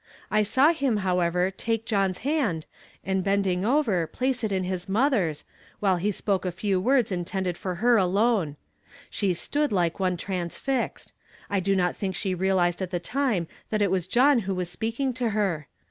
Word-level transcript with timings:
I 0.31 0.41
saw 0.41 0.73
liim, 0.73 1.01
however, 1.01 1.51
take 1.51 1.85
John's 1.85 2.17
hand, 2.25 2.65
and 3.03 3.23
hending 3.23 3.63
over, 3.63 4.09
pkce 4.11 4.43
it 4.43 4.51
in 4.51 4.63
his 4.63 4.87
motlier's, 4.87 5.43
while 5.79 5.97
he 5.97 6.09
spoke 6.09 6.43
a 6.43 6.51
few 6.51 6.79
words 6.81 7.11
intended 7.11 7.55
for 7.55 7.75
lu'r 7.83 8.01
alone. 8.01 8.55
She 9.11 9.35
stood 9.35 9.71
like 9.71 9.99
one 9.99 10.17
transfixed; 10.17 11.13
I 11.51 11.61
tlo 11.61 11.75
not 11.75 11.95
think 11.95 12.15
she 12.15 12.33
realized 12.33 12.81
at 12.81 12.89
the 12.89 12.99
time 12.99 13.47
that 13.69 13.83
it 13.83 13.91
was 13.91 14.07
John 14.07 14.39
who 14.39 14.55
was 14.55 14.71
speaking 14.71 15.13
to 15.13 15.29
her. 15.37 15.67